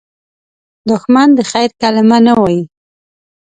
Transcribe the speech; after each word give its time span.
دښمن 0.89 1.29
د 1.37 1.39
خیر 1.51 1.69
کلمه 1.81 2.17
نه 2.27 2.33
وايي 2.39 2.61